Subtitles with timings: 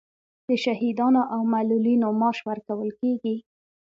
[0.47, 3.35] د شهیدانو او معلولینو معاش ورکول کیږي؟